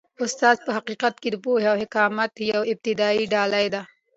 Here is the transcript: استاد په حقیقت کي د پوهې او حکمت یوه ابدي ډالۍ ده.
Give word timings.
استاد 0.23 0.57
په 0.65 0.71
حقیقت 0.77 1.13
کي 1.21 1.29
د 1.31 1.35
پوهې 1.43 1.67
او 1.71 1.77
حکمت 1.83 2.31
یوه 2.51 2.67
ابدي 2.71 2.93
ډالۍ 3.33 3.67
ده. 3.73 3.81